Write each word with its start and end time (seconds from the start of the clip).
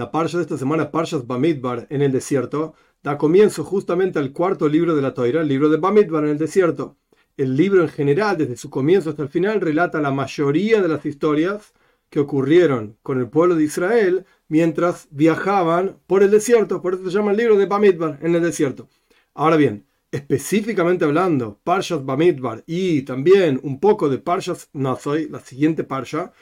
La 0.00 0.10
parsha 0.10 0.38
de 0.38 0.44
esta 0.44 0.56
semana, 0.56 0.90
Parshas 0.90 1.26
Bamidbar, 1.26 1.86
en 1.90 2.00
el 2.00 2.10
desierto, 2.10 2.72
da 3.02 3.18
comienzo 3.18 3.64
justamente 3.64 4.18
al 4.18 4.32
cuarto 4.32 4.66
libro 4.66 4.96
de 4.96 5.02
la 5.02 5.12
Toira, 5.12 5.42
el 5.42 5.48
libro 5.48 5.68
de 5.68 5.76
Bamidbar 5.76 6.24
en 6.24 6.30
el 6.30 6.38
desierto. 6.38 6.96
El 7.36 7.54
libro 7.54 7.82
en 7.82 7.90
general, 7.90 8.38
desde 8.38 8.56
su 8.56 8.70
comienzo 8.70 9.10
hasta 9.10 9.22
el 9.22 9.28
final, 9.28 9.60
relata 9.60 10.00
la 10.00 10.10
mayoría 10.10 10.80
de 10.80 10.88
las 10.88 11.04
historias 11.04 11.74
que 12.08 12.18
ocurrieron 12.18 12.96
con 13.02 13.20
el 13.20 13.28
pueblo 13.28 13.56
de 13.56 13.64
Israel 13.64 14.24
mientras 14.48 15.06
viajaban 15.10 15.98
por 16.06 16.22
el 16.22 16.30
desierto. 16.30 16.80
Por 16.80 16.94
eso 16.94 17.04
se 17.04 17.10
llama 17.10 17.32
el 17.32 17.36
libro 17.36 17.58
de 17.58 17.66
Bamidbar 17.66 18.20
en 18.22 18.34
el 18.34 18.40
desierto. 18.40 18.88
Ahora 19.34 19.56
bien, 19.56 19.84
específicamente 20.10 21.04
hablando, 21.04 21.60
Parshas 21.62 22.06
Bamidbar 22.06 22.64
y 22.66 23.02
también 23.02 23.60
un 23.62 23.78
poco 23.80 24.08
de 24.08 24.16
Parshas 24.16 24.70
Nazoy, 24.72 25.28
la 25.28 25.40
siguiente 25.40 25.84
Parsha, 25.84 26.32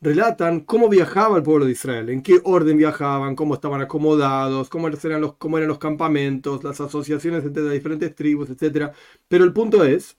relatan 0.00 0.60
cómo 0.60 0.88
viajaba 0.88 1.36
el 1.36 1.42
pueblo 1.42 1.66
de 1.66 1.72
Israel, 1.72 2.08
en 2.10 2.22
qué 2.22 2.40
orden 2.44 2.78
viajaban, 2.78 3.34
cómo 3.34 3.54
estaban 3.54 3.80
acomodados, 3.80 4.68
cómo 4.68 4.88
eran 4.88 5.20
los, 5.20 5.34
cómo 5.36 5.58
eran 5.58 5.68
los 5.68 5.78
campamentos, 5.78 6.62
las 6.64 6.80
asociaciones 6.80 7.44
entre 7.44 7.68
diferentes 7.70 8.14
tribus, 8.14 8.50
etc. 8.50 8.92
Pero 9.26 9.44
el 9.44 9.52
punto 9.52 9.84
es 9.84 10.16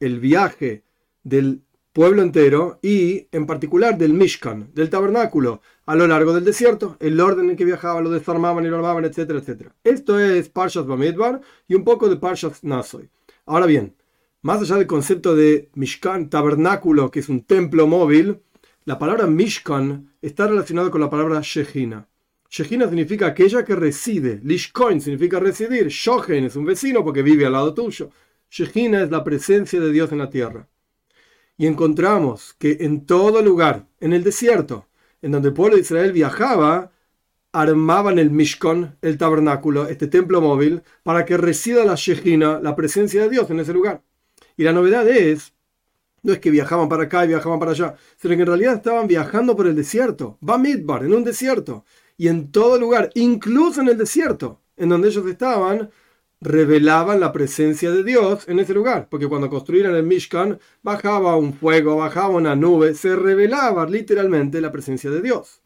el 0.00 0.20
viaje 0.20 0.84
del 1.22 1.62
pueblo 1.92 2.22
entero 2.22 2.78
y 2.82 3.28
en 3.32 3.46
particular 3.46 3.96
del 3.98 4.14
Mishkan, 4.14 4.70
del 4.74 4.90
tabernáculo, 4.90 5.60
a 5.84 5.94
lo 5.94 6.06
largo 6.06 6.32
del 6.32 6.44
desierto, 6.44 6.96
el 7.00 7.20
orden 7.20 7.50
en 7.50 7.56
que 7.56 7.64
viajaban, 7.64 8.04
lo 8.04 8.10
desarmaban 8.10 8.64
y 8.64 8.68
lo 8.68 8.76
armaban, 8.76 9.04
etcétera, 9.04 9.40
etcétera. 9.40 9.74
Esto 9.84 10.18
es 10.18 10.48
Parshas 10.48 10.86
Bamidbar 10.86 11.40
y 11.68 11.74
un 11.74 11.84
poco 11.84 12.08
de 12.08 12.16
Parshas 12.16 12.62
Nasoy. 12.64 13.10
Ahora 13.46 13.66
bien, 13.66 13.94
más 14.42 14.60
allá 14.60 14.76
del 14.76 14.86
concepto 14.86 15.34
de 15.34 15.70
Mishkan, 15.74 16.30
tabernáculo, 16.30 17.10
que 17.10 17.20
es 17.20 17.28
un 17.28 17.44
templo 17.44 17.86
móvil, 17.86 18.40
la 18.84 18.98
palabra 18.98 19.26
Mishkan 19.26 20.12
está 20.20 20.46
relacionada 20.46 20.90
con 20.90 21.00
la 21.00 21.10
palabra 21.10 21.40
Shechina. 21.42 22.08
Shechina 22.50 22.86
significa 22.86 23.28
aquella 23.28 23.64
que 23.64 23.74
reside. 23.74 24.40
Lishkoin 24.42 25.00
significa 25.00 25.40
residir. 25.40 25.88
Shohen 25.88 26.44
es 26.44 26.56
un 26.56 26.64
vecino 26.64 27.02
porque 27.04 27.22
vive 27.22 27.46
al 27.46 27.52
lado 27.52 27.72
tuyo. 27.72 28.10
Shechina 28.50 29.02
es 29.02 29.10
la 29.10 29.24
presencia 29.24 29.80
de 29.80 29.90
Dios 29.90 30.12
en 30.12 30.18
la 30.18 30.28
tierra. 30.28 30.68
Y 31.56 31.66
encontramos 31.66 32.54
que 32.58 32.78
en 32.80 33.06
todo 33.06 33.40
lugar, 33.40 33.86
en 34.00 34.12
el 34.12 34.24
desierto, 34.24 34.88
en 35.22 35.32
donde 35.32 35.48
el 35.48 35.54
pueblo 35.54 35.76
de 35.76 35.82
Israel 35.82 36.12
viajaba, 36.12 36.90
armaban 37.52 38.18
el 38.18 38.30
Mishkan, 38.30 38.98
el 39.00 39.16
tabernáculo, 39.16 39.86
este 39.86 40.08
templo 40.08 40.40
móvil, 40.40 40.82
para 41.04 41.24
que 41.24 41.36
resida 41.36 41.84
la 41.84 41.94
Shechina, 41.94 42.60
la 42.60 42.74
presencia 42.74 43.22
de 43.22 43.30
Dios 43.30 43.48
en 43.50 43.60
ese 43.60 43.72
lugar. 43.72 44.02
Y 44.56 44.64
la 44.64 44.72
novedad 44.72 45.08
es 45.08 45.54
no 46.22 46.32
es 46.32 46.38
que 46.38 46.50
viajaban 46.50 46.88
para 46.88 47.04
acá 47.04 47.24
y 47.24 47.28
viajaban 47.28 47.58
para 47.58 47.72
allá, 47.72 47.94
sino 48.16 48.34
que 48.36 48.42
en 48.42 48.46
realidad 48.46 48.74
estaban 48.74 49.06
viajando 49.06 49.56
por 49.56 49.66
el 49.66 49.74
desierto. 49.74 50.38
Va 50.48 50.58
Midbar, 50.58 51.04
en 51.04 51.14
un 51.14 51.24
desierto. 51.24 51.84
Y 52.16 52.28
en 52.28 52.52
todo 52.52 52.78
lugar, 52.78 53.10
incluso 53.14 53.80
en 53.80 53.88
el 53.88 53.98
desierto, 53.98 54.60
en 54.76 54.88
donde 54.88 55.08
ellos 55.08 55.26
estaban, 55.26 55.90
revelaban 56.40 57.20
la 57.20 57.32
presencia 57.32 57.90
de 57.90 58.04
Dios 58.04 58.48
en 58.48 58.60
ese 58.60 58.74
lugar. 58.74 59.08
Porque 59.10 59.28
cuando 59.28 59.50
construyeron 59.50 59.96
el 59.96 60.04
Mishkan, 60.04 60.58
bajaba 60.82 61.36
un 61.36 61.54
fuego, 61.54 61.96
bajaba 61.96 62.28
una 62.28 62.54
nube, 62.54 62.94
se 62.94 63.16
revelaba 63.16 63.86
literalmente 63.86 64.60
la 64.60 64.70
presencia 64.70 65.10
de 65.10 65.22
Dios. 65.22 65.60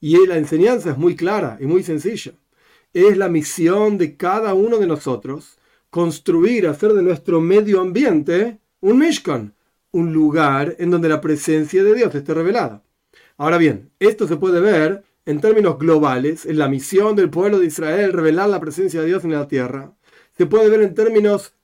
Y 0.00 0.26
la 0.26 0.36
enseñanza 0.36 0.90
es 0.90 0.98
muy 0.98 1.16
clara 1.16 1.56
y 1.58 1.66
muy 1.66 1.82
sencilla. 1.82 2.32
Es 2.92 3.16
la 3.16 3.28
misión 3.28 3.96
de 3.96 4.16
cada 4.16 4.52
uno 4.54 4.78
de 4.78 4.86
nosotros 4.86 5.58
construir, 5.88 6.66
hacer 6.66 6.92
de 6.92 7.02
nuestro 7.02 7.40
medio 7.40 7.80
ambiente 7.80 8.60
un 8.80 8.98
Mishkan, 8.98 9.55
un 9.96 10.12
lugar 10.12 10.76
en 10.78 10.90
donde 10.90 11.08
la 11.08 11.22
presencia 11.22 11.82
de 11.82 11.94
Dios 11.94 12.14
esté 12.14 12.34
revelada. 12.34 12.82
Ahora 13.38 13.56
bien, 13.56 13.90
esto 13.98 14.28
se 14.28 14.36
puede 14.36 14.60
ver 14.60 15.04
en 15.24 15.40
términos 15.40 15.78
globales, 15.78 16.44
en 16.44 16.58
la 16.58 16.68
misión 16.68 17.16
del 17.16 17.30
pueblo 17.30 17.58
de 17.58 17.66
Israel, 17.66 18.12
revelar 18.12 18.50
la 18.50 18.60
presencia 18.60 19.00
de 19.00 19.06
Dios 19.06 19.24
en 19.24 19.32
la 19.32 19.48
tierra. 19.48 19.94
Se 20.36 20.44
puede 20.44 20.68
ver 20.68 20.82
en 20.82 20.94
términos 20.94 21.54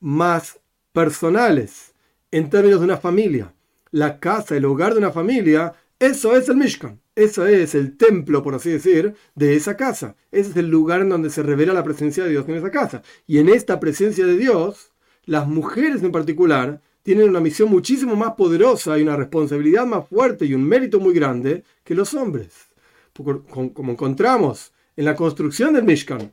más 0.00 0.58
personales, 0.92 1.94
en 2.32 2.50
términos 2.50 2.80
de 2.80 2.86
una 2.86 2.96
familia. 2.96 3.54
La 3.92 4.18
casa, 4.18 4.56
el 4.56 4.64
hogar 4.64 4.92
de 4.92 4.98
una 4.98 5.12
familia, 5.12 5.74
eso 6.00 6.36
es 6.36 6.48
el 6.48 6.56
Mishkan. 6.56 7.00
Eso 7.14 7.46
es 7.46 7.76
el 7.76 7.96
templo, 7.96 8.42
por 8.42 8.56
así 8.56 8.70
decir, 8.70 9.14
de 9.36 9.54
esa 9.54 9.76
casa. 9.76 10.16
Ese 10.32 10.50
es 10.50 10.56
el 10.56 10.68
lugar 10.68 11.02
en 11.02 11.08
donde 11.08 11.30
se 11.30 11.44
revela 11.44 11.72
la 11.72 11.84
presencia 11.84 12.24
de 12.24 12.30
Dios 12.30 12.48
en 12.48 12.56
esa 12.56 12.72
casa. 12.72 13.02
Y 13.28 13.38
en 13.38 13.48
esta 13.48 13.78
presencia 13.78 14.26
de 14.26 14.36
Dios, 14.36 14.90
las 15.24 15.46
mujeres 15.46 16.02
en 16.02 16.12
particular 16.12 16.82
tienen 17.06 17.28
una 17.28 17.38
misión 17.38 17.70
muchísimo 17.70 18.16
más 18.16 18.32
poderosa 18.32 18.98
y 18.98 19.02
una 19.02 19.14
responsabilidad 19.14 19.86
más 19.86 20.08
fuerte 20.08 20.44
y 20.44 20.54
un 20.54 20.64
mérito 20.64 20.98
muy 20.98 21.14
grande 21.14 21.62
que 21.84 21.94
los 21.94 22.12
hombres. 22.14 22.66
Como 23.14 23.92
encontramos 23.92 24.72
en 24.96 25.04
la 25.04 25.14
construcción 25.14 25.72
del 25.72 25.84
Mishkan, 25.84 26.32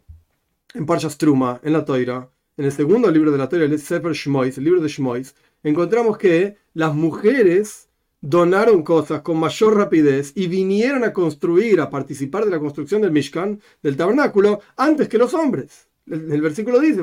en 0.73 0.85
Parshas 0.88 1.19
Truma, 1.19 1.62
en 1.62 1.73
la 1.73 1.85
Toira, 1.85 2.28
en 2.57 2.66
el 2.66 2.72
segundo 2.72 3.12
libro 3.12 3.31
de 3.31 3.38
la 3.38 3.47
Toira, 3.47 3.66
el 3.66 3.79
Sefer 3.79 4.13
el 4.13 4.63
libro 4.63 4.81
de 4.81 4.88
Shmois, 4.88 5.35
encontramos 5.62 6.17
que 6.17 6.57
las 6.73 6.95
mujeres 6.95 7.88
donaron 8.19 8.81
cosas 8.81 9.22
con 9.22 9.38
mayor 9.39 9.78
rapidez 9.78 10.31
y 10.33 10.47
vinieron 10.47 11.03
a 11.03 11.13
construir, 11.13 11.81
a 11.81 11.91
participar 11.91 12.45
de 12.45 12.51
la 12.51 12.59
construcción 12.59 13.03
del 13.03 13.12
Mishkan, 13.12 13.62
del 13.83 13.95
tabernáculo, 13.95 14.59
antes 14.75 15.07
que 15.07 15.19
los 15.19 15.35
hombres. 15.35 15.88
El, 16.06 16.41
versículo 16.41 16.80
dice, 16.80 17.02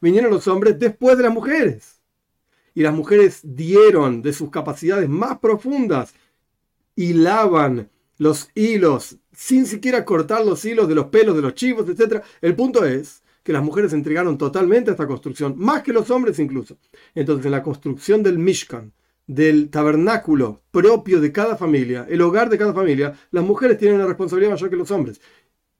vinieron 0.00 0.30
los 0.30 0.48
hombres 0.48 0.78
después 0.78 1.16
de 1.16 1.22
las 1.22 1.32
mujeres. 1.32 2.02
Y 2.74 2.82
las 2.82 2.92
mujeres 2.92 3.40
dieron 3.42 4.20
de 4.20 4.32
sus 4.32 4.50
capacidades 4.50 5.08
más 5.08 5.38
profundas, 5.38 6.14
hilaban 6.96 7.90
los 8.18 8.50
hilos, 8.54 9.16
sin 9.32 9.66
siquiera 9.66 10.04
cortar 10.04 10.44
los 10.44 10.64
hilos 10.64 10.88
de 10.88 10.94
los 10.94 11.06
pelos 11.06 11.36
de 11.36 11.42
los 11.42 11.54
chivos, 11.54 11.88
etc. 11.88 12.22
El 12.40 12.54
punto 12.54 12.84
es 12.84 13.22
que 13.42 13.52
las 13.52 13.62
mujeres 13.62 13.92
entregaron 13.92 14.38
totalmente 14.38 14.90
a 14.90 14.94
esta 14.94 15.06
construcción, 15.06 15.54
más 15.56 15.82
que 15.82 15.92
los 15.92 16.10
hombres 16.10 16.38
incluso. 16.38 16.78
Entonces, 17.14 17.46
en 17.46 17.52
la 17.52 17.62
construcción 17.62 18.22
del 18.22 18.38
Mishkan, 18.38 18.92
del 19.26 19.70
tabernáculo 19.70 20.62
propio 20.70 21.20
de 21.20 21.32
cada 21.32 21.56
familia, 21.56 22.06
el 22.08 22.22
hogar 22.22 22.48
de 22.50 22.58
cada 22.58 22.72
familia, 22.72 23.14
las 23.30 23.44
mujeres 23.44 23.78
tienen 23.78 23.96
una 23.96 24.06
responsabilidad 24.06 24.52
mayor 24.52 24.70
que 24.70 24.76
los 24.76 24.90
hombres. 24.90 25.20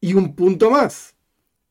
Y 0.04 0.12
un 0.12 0.34
punto 0.34 0.70
más, 0.70 1.16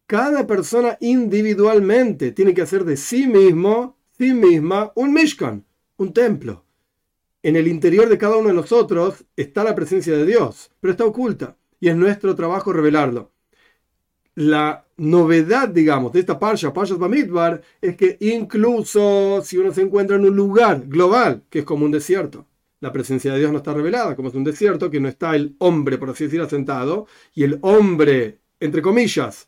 cada 0.08 0.48
persona 0.48 0.98
individualmente 1.02 2.32
tiene 2.32 2.56
que 2.56 2.64
hacer 2.64 2.84
de 2.84 2.98
sí 2.98 3.28
mismo, 3.28 4.00
sí 4.18 4.34
misma, 4.34 4.92
un 4.96 5.14
Mishkan, 5.14 5.64
un 5.98 6.14
templo. 6.14 6.66
En 7.44 7.56
el 7.56 7.68
interior 7.68 8.10
de 8.10 8.18
cada 8.18 8.38
uno 8.38 8.48
de 8.48 8.56
nosotros 8.56 9.24
está 9.36 9.64
la 9.64 9.76
presencia 9.76 10.18
de 10.18 10.26
Dios, 10.26 10.72
pero 10.80 10.94
está 10.94 11.06
oculta 11.06 11.58
y 11.80 11.90
es 11.90 11.96
nuestro 11.96 12.34
trabajo 12.34 12.74
revelarlo. 12.74 13.32
La 14.34 14.84
novedad, 14.98 15.70
digamos, 15.70 16.12
de 16.14 16.22
esta 16.22 16.40
Parsha, 16.40 16.74
Parshas 16.74 16.98
Bamidbar, 16.98 17.62
es 17.82 17.96
que 17.96 18.18
incluso 18.20 19.44
si 19.44 19.60
uno 19.60 19.72
se 19.72 19.84
encuentra 19.84 20.16
en 20.16 20.26
un 20.26 20.36
lugar 20.36 20.88
global, 20.88 21.44
que 21.52 21.60
es 21.60 21.66
como 21.66 21.86
un 21.86 21.92
desierto, 21.92 22.48
la 22.84 22.92
presencia 22.92 23.32
de 23.32 23.40
Dios 23.40 23.50
no 23.50 23.60
está 23.60 23.74
revelada, 23.74 24.14
como 24.14 24.28
es 24.28 24.36
un 24.36 24.44
desierto, 24.44 24.92
que 24.92 25.00
no 25.00 25.08
está 25.08 25.38
el 25.38 25.56
hombre, 25.60 25.98
por 25.98 26.10
así 26.10 26.26
decir, 26.26 26.42
asentado, 26.42 27.08
y 27.34 27.44
el 27.46 27.58
hombre, 27.62 28.40
entre 28.60 28.82
comillas, 28.82 29.48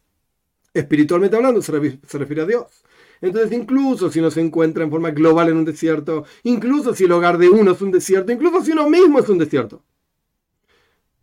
espiritualmente 0.73 1.35
hablando, 1.35 1.61
se, 1.61 1.73
refiere 2.17 2.43
a 2.43 2.45
Dios. 2.45 2.67
Entonces, 3.19 3.51
incluso 3.51 4.09
si 4.09 4.19
uno 4.19 4.31
se 4.31 4.39
encuentra 4.39 4.85
en 4.85 4.89
forma 4.89 5.11
global 5.11 5.49
en 5.49 5.57
un 5.57 5.65
desierto, 5.65 6.23
incluso 6.43 6.95
si 6.95 7.03
el 7.03 7.11
hogar 7.11 7.37
de 7.37 7.49
uno 7.49 7.71
es 7.71 7.81
un 7.81 7.91
desierto, 7.91 8.31
incluso 8.31 8.63
si 8.63 8.71
uno 8.71 8.89
mismo 8.89 9.19
es 9.19 9.27
un 9.27 9.37
desierto, 9.37 9.83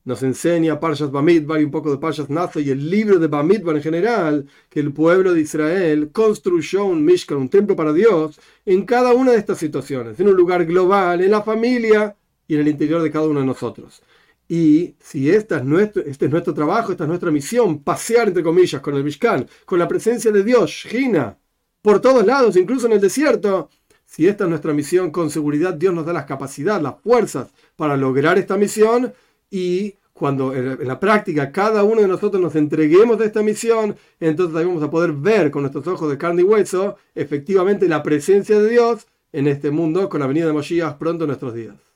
nos 0.05 0.23
enseña 0.23 0.81
Parshas 0.81 1.11
Bamidbar 1.11 1.61
y 1.61 1.65
un 1.65 1.71
poco 1.71 1.91
de 1.91 1.99
Parshas 1.99 2.29
Nazo 2.29 2.61
y 2.61 2.71
el 2.71 2.91
libro 2.91 3.19
de 3.19 3.29
Bamidbar 3.29 3.77
en 3.77 3.83
general, 3.83 4.47
que 4.69 4.81
el 4.81 4.93
pueblo 4.93 5.33
de 5.33 5.43
Israel 5.43 6.11
construyó 6.13 6.85
un 6.85 7.05
Mishkan, 7.05 7.39
un 7.39 7.49
templo 7.49 7.77
para 7.77 7.93
Dios, 7.93 8.41
en 8.67 8.85
cada 8.85 9.13
una 9.13 9.33
de 9.33 9.39
estas 9.39 9.59
situaciones, 9.59 10.19
en 10.19 10.29
un 10.29 10.35
lugar 10.35 10.65
global, 10.65 11.21
en 11.21 11.31
la 11.31 11.43
familia 11.43 12.17
y 12.49 12.55
en 12.55 12.61
el 12.63 12.69
interior 12.69 13.03
de 13.03 13.11
cada 13.11 13.29
uno 13.29 13.41
de 13.41 13.47
nosotros. 13.47 14.03
Y 14.49 14.97
si 14.99 15.31
esta 15.31 15.59
es 15.59 15.65
nuestro, 15.65 16.03
este 16.03 16.27
es 16.27 16.31
nuestro 16.31 16.53
trabajo, 16.53 16.93
esta 16.93 17.05
es 17.05 17.09
nuestra 17.09 17.31
misión, 17.31 17.83
pasear 17.83 18.29
entre 18.29 18.43
comillas 18.43 18.81
con 18.81 18.97
el 18.97 19.05
Mishkan, 19.05 19.47
con 19.65 19.79
la 19.79 19.89
presencia 19.89 20.33
de 20.33 20.43
Dios, 20.43 20.71
Shina, 20.71 21.39
por 21.81 22.01
todos 22.01 22.27
lados, 22.27 22.57
incluso 22.57 22.87
en 22.87 22.93
el 22.93 23.01
desierto, 23.01 23.71
si 24.05 24.27
esta 24.27 24.45
es 24.45 24.51
nuestra 24.51 24.75
misión, 24.75 25.11
con 25.11 25.31
seguridad 25.31 25.73
Dios 25.73 25.95
nos 25.95 26.05
da 26.05 26.13
las 26.13 26.27
capacidades, 26.27 26.83
las 26.83 27.01
fuerzas 27.01 27.49
para 27.77 27.97
lograr 27.97 28.37
esta 28.37 28.59
misión 28.59 29.15
y 29.53 29.97
cuando 30.15 30.55
en 30.55 30.89
la 30.89 30.99
práctica 30.99 31.53
cada 31.53 31.85
uno 31.85 32.01
de 32.01 32.09
nosotros 32.09 32.43
nos 32.43 32.57
entreguemos 32.57 33.21
a 33.21 33.25
esta 33.25 33.43
misión, 33.43 33.97
entonces 34.19 34.55
vamos 34.55 34.83
a 34.83 34.91
poder 34.91 35.13
ver 35.13 35.51
con 35.51 35.63
nuestros 35.63 35.87
ojos 35.87 36.11
de 36.11 36.17
carne 36.17 36.41
y 36.41 36.45
hueso 36.45 36.97
efectivamente 37.15 37.87
la 37.87 38.03
presencia 38.03 38.59
de 38.59 38.71
Dios 38.71 39.07
en 39.31 39.47
este 39.47 39.71
mundo 39.71 40.09
con 40.09 40.21
la 40.21 40.27
venida 40.27 40.47
de 40.47 40.55
Moshiach 40.55 40.97
pronto 40.97 41.25
en 41.25 41.29
nuestros 41.29 41.55
días. 41.55 41.92